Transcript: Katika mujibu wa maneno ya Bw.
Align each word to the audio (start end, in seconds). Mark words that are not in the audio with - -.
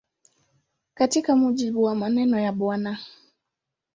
Katika 0.93 1.35
mujibu 1.35 1.83
wa 1.83 1.95
maneno 1.95 2.39
ya 2.39 2.51
Bw. 2.51 2.75